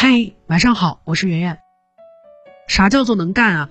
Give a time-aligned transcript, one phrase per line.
[0.00, 1.58] 嗨，晚上好，我是圆圆。
[2.68, 3.70] 啥叫做能干啊？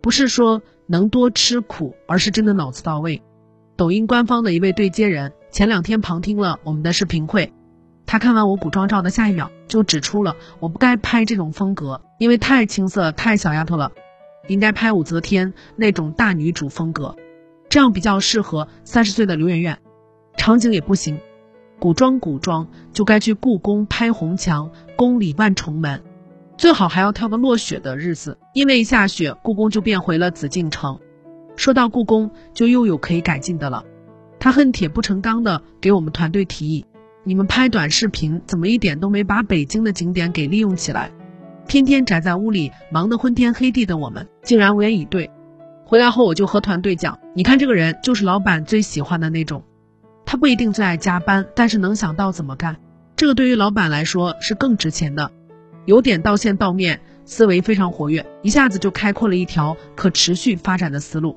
[0.00, 3.20] 不是说能多吃苦，而是真的脑子到位。
[3.76, 7.52] 抖音官方的一位对接人前两天旁听了我们的视频会，
[8.06, 13.90] 他看完我古装照的下一秒就指出了我不该拍这种风格，因为太青涩、太小丫头了，
[14.46, 17.16] 应该拍武则天那种大女主风格，
[17.68, 19.76] 这样比较适合三十岁的刘媛媛。
[20.36, 21.18] 场景也不行。
[21.78, 26.02] 古装古装就该去故宫拍红墙，宫里万重门，
[26.56, 30.98] 最好还要挑个落雪的日子，因为一下雪，故宫就变回了紫禁城。
[31.56, 33.84] 说到故宫，就又有可以改进的了。
[34.38, 36.84] 他恨铁不成钢的给我们团队提议
[37.22, 41.10] ：“你们拍短视频怎么一点都没把北京的景点给利用起来？
[41.66, 45.30] 天天宅在屋里忙得昏天黑地的我们，竟然无言以对。”
[45.86, 49.62] 回来后我就和团队讲：“你看这个人就是老板最喜欢的那种。”
[50.26, 52.76] 他不一定最爱加班，但是能想到怎么干，
[53.16, 55.30] 这个对于老板来说是更值钱的。
[55.84, 61.36] 有点到线到面，思维非常活跃，一下子就开阔了一条可持续发展的思路。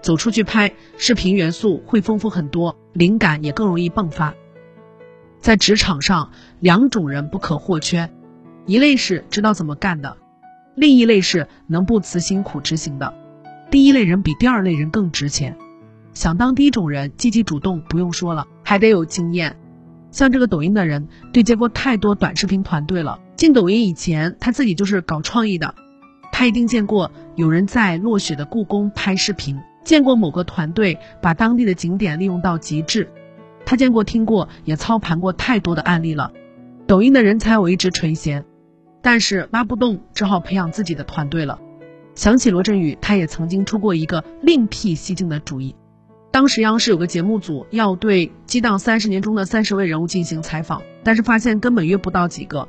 [0.00, 4.32] 走出去拍视频，元素会丰富很多，灵感也更容易迸发。
[5.40, 8.10] 在职场上，两种人不可或缺，
[8.64, 10.16] 一类是知道怎么干的，
[10.74, 13.12] 另一类是能不辞辛苦执行的。
[13.70, 15.56] 第一类人比第二类人更值钱。
[16.20, 19.56] 想当第一种人，积极主动不用说了，还得有经验。
[20.10, 23.18] 像这个抖音的人，对接过太多短视频团队了。
[23.36, 25.74] 进抖音以前，他自己就是搞创意的，
[26.30, 33.10] 他一定见过有人在落雪的故宫拍视频，见过某个团队把当地的景点利用到极致。
[33.64, 36.30] 他见过、听过，也操盘过太多的案例了。
[36.86, 38.44] 抖音的人才我一直垂涎，
[39.00, 41.58] 但是挖不动，只好培养自己的团队了。
[42.14, 45.74] 想起罗振宇，他也曾经出过一个另辟蹊径的主意。
[46.32, 52.68] 当时央视有个节目组要对激荡三十年中的三十位人物进行采访，但是发现根本约不到几个，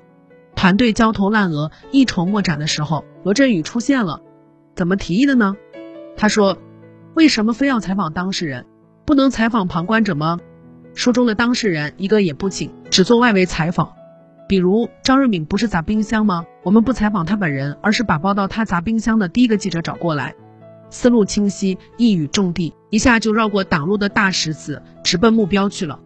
[0.55, 4.21] 团队焦头烂额、一筹莫展的时候，罗振宇出现了。
[4.73, 5.55] 怎么提议的呢？
[6.17, 6.57] 他说
[7.13, 8.65] ：“为什么非要采访当事人，
[9.05, 10.39] 不能采访旁观者吗？
[10.95, 13.93] 书中的当事人一个也不请，只做外围采访。
[14.47, 16.45] 比如张瑞敏不是砸冰箱吗？
[16.63, 20.33] 我们不采访他本人，而是把报道他砸冰箱的第一个记者找过来。”
[20.89, 25.99] 思路清晰，一语中的，一下就绕过挡路的大石子，直奔目标去了。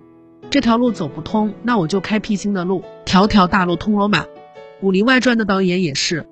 [0.52, 4.22] 这条路走不通，那我就开辟新的路，条条大路通罗马。
[4.82, 6.28] 《武林外传》的导演也是，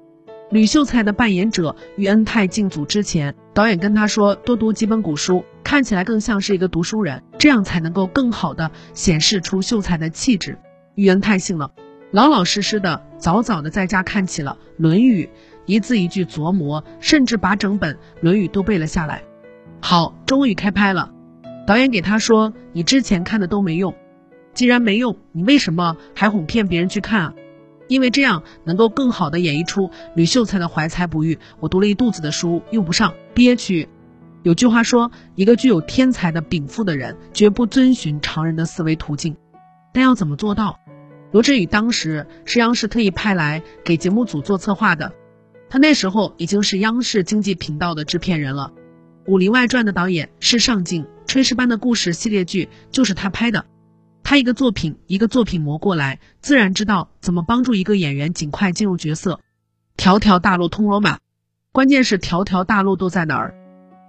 [0.52, 10.60] 吕秀才的扮演者于恩泰进组之前，导演跟他说多读几本古书，看起来更像是一个读书人，这样才能够更好的显示出秀才的气质。
[10.94, 11.72] 于恩泰信了，
[12.12, 15.26] 老老实实的，早早的在家看起了《论语》。
[15.66, 19.24] 一字一句琢磨，甚至把整本《论语》都背了下来。
[19.86, 21.12] 好，终于开拍了。
[21.68, 23.94] 导演给他说：“你之前看的都没用，
[24.54, 27.34] 既然没用，你为什么还哄骗别人去看啊？
[27.90, 31.38] 因为这样能够更好的演绎出吕秀才的怀才不遇。
[31.60, 33.90] 我读了一肚子的书，用不上，憋屈。
[34.42, 39.36] 有句话说，一个具有天才的禀赋的人，绝不遵循常人的思维途径。
[39.94, 40.80] 但要怎么做到？
[41.34, 45.12] 罗振宇当时是央视特意派来给节目组做策划的。”
[45.70, 48.72] 他那时候已经是央视经济频道的制片人了，
[49.26, 53.66] 《武林外传》的导演是上镜，《炊事班的故事》系列剧就是他拍的。
[54.22, 59.40] 他一个作品一个作品磨过来，自然知道怎么帮助一个演员尽快进入角色。
[59.96, 61.20] 条条大路通罗马，
[61.72, 63.56] 关键是条条大路都在哪儿？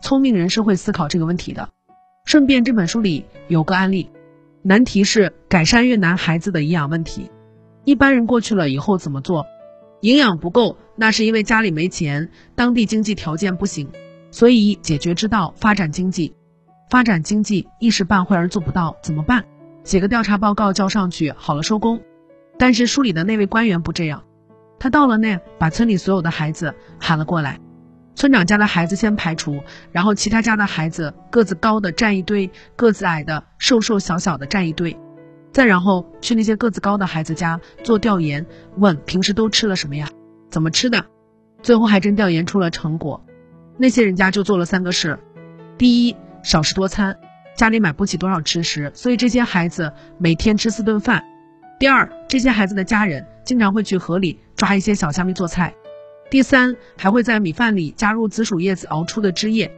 [0.03, 1.69] 聪明人是会思考这个问题的。
[2.25, 4.11] 顺便，这本书里有个案例，
[4.63, 7.31] 难题是改善越南孩子的营养问题，
[7.85, 9.47] 一般人过去了以后怎么做？
[10.01, 13.91] 营养不够，那是因为家里没钱，当地经济条件不行，
[14.35, 16.35] 所以解决之道发展经济。
[16.91, 19.45] 发展经济一时半会儿做不到，怎么办？
[19.85, 22.03] 写个调查报告交上去，好了收工。
[22.59, 24.25] 但是书里的那位官员不这样，
[24.81, 27.61] 他到了那，把村里所有的孩子喊了过来，
[28.17, 29.63] 村长家的孩子先排除，
[29.93, 34.99] 然后其他家的孩子个子高的站一堆，个子矮的瘦瘦小小的站一堆。
[35.53, 38.45] 再然后去那些个子高的孩子家做调研，
[38.79, 40.09] 问平时都吃了什么呀？
[40.51, 41.07] 怎么吃的？
[41.63, 43.25] 最后还真调研出了成果。
[43.77, 45.19] 那些人家就做了三个事：
[45.77, 47.17] 第一，少食多餐，
[47.57, 51.21] 家里买不起多少吃食，所以这些孩子每天吃四顿饭；
[51.79, 55.73] 第二，这些孩子的家人经常会去河里抓一些小虾米做菜；
[56.31, 59.73] 第三，还会在米饭里加入紫薯叶子熬出的汁液。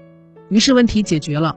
[0.49, 1.57] 于是问题解决了，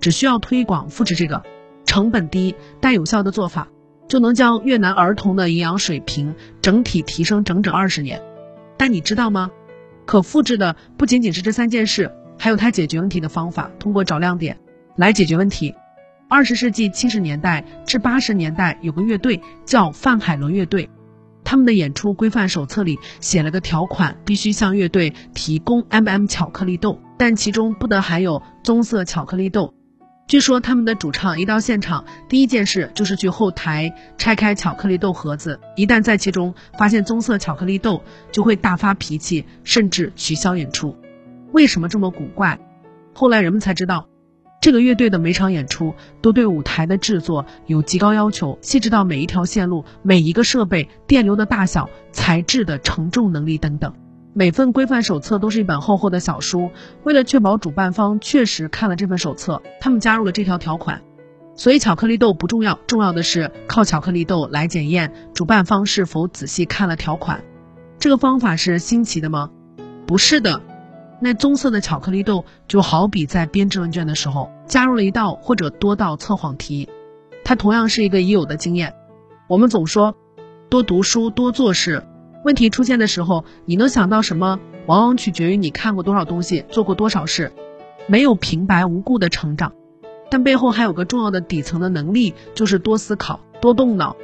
[0.00, 1.42] 只需要推广复制这个。
[1.84, 3.68] 成本低但有效的做法，
[4.08, 8.20] 就能将越南儿童的营养水平整体提升整整二十年。
[8.76, 9.50] 但你知道吗？
[10.06, 13.70] 可复制的不仅仅是这三件事，还有他解决问题的方法。
[13.78, 14.58] 通过找亮点
[14.96, 15.74] 来解决问题。
[16.28, 20.88] 二十世纪七十年代至八十年代，有个乐队叫范海伦乐队，
[21.44, 29.74] 他们的演出规范手册里写了个条款，必须向乐队提供 M&M 巧克力豆，但其中不得含有棕色巧克力豆。
[30.26, 40.96] 据说他们的主唱一到现场，第一件事就是去后台拆开巧克力豆盒子，一旦在其中发现棕色巧克力豆，就会大发脾气，甚至取消演出。
[41.52, 42.58] 为什么这么古怪？
[43.12, 44.08] 后来人们才知道。
[44.62, 53.94] 这个乐队的每场演出都对舞台的制作有极高要求，细致到每一条线路、每一个设备、电流的大小、材质的承重能力等等。
[54.36, 56.70] 每份规范手册都是一本厚厚的小书。
[57.04, 61.02] 为了确保主办方确实看了这份手册，他们加入了这条条款。
[61.54, 67.44] 所以巧克力豆不重要，重要的是靠巧克力豆来检验主办方是否仔细看了条款。
[68.00, 69.50] 这个方法是新奇的吗？
[70.04, 70.60] 不是的。
[71.20, 76.88] 那棕色的巧克力豆就好比在编制问卷的时候加入了一道或者多道测谎题，
[77.44, 78.94] 它同样是一个已有的经验。
[79.48, 80.16] 我们总说
[80.68, 82.04] 多读书多做事，
[82.44, 87.50] 问题出现的时候你能想到什么，往往取决于你看过多少东西，做过多少事。
[88.06, 89.72] 没有平白无故的成长，
[90.30, 94.14] 但背后还有个重要的底层的能力，就是多思考多动脑，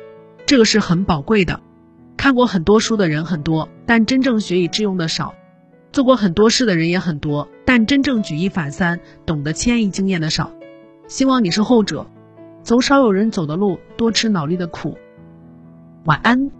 [0.45, 1.61] 这个是很宝贵的。
[2.19, 5.35] 看过很多书的人很多，但真正学以致用的少。
[5.91, 10.53] 做过很多事的人也很多，但真正举一反三、懂得迁移经验的少。
[11.09, 12.07] 希望你是后者，
[12.63, 14.99] 走少有人走的路，多吃脑力的苦。
[16.05, 16.60] 晚安。